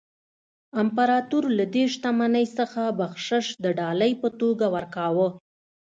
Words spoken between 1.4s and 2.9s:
له دې شتمنۍ څخه